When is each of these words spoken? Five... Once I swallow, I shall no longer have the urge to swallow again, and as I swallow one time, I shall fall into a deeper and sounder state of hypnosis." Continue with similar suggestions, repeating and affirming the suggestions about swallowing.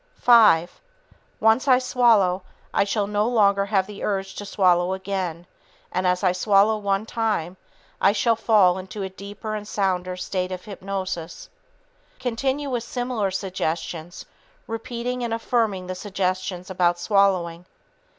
Five... 0.17 0.81
Once 1.39 1.67
I 1.67 1.77
swallow, 1.77 2.41
I 2.73 2.85
shall 2.85 3.05
no 3.05 3.27
longer 3.29 3.67
have 3.67 3.85
the 3.85 4.03
urge 4.03 4.33
to 4.37 4.47
swallow 4.47 4.93
again, 4.93 5.45
and 5.91 6.07
as 6.07 6.23
I 6.23 6.31
swallow 6.31 6.79
one 6.79 7.05
time, 7.05 7.55
I 8.01 8.11
shall 8.11 8.35
fall 8.35 8.79
into 8.79 9.03
a 9.03 9.09
deeper 9.09 9.53
and 9.53 9.67
sounder 9.67 10.17
state 10.17 10.51
of 10.51 10.65
hypnosis." 10.65 11.49
Continue 12.19 12.71
with 12.71 12.83
similar 12.83 13.29
suggestions, 13.29 14.25
repeating 14.65 15.23
and 15.23 15.35
affirming 15.35 15.85
the 15.85 15.93
suggestions 15.93 16.71
about 16.71 16.97
swallowing. 16.97 17.67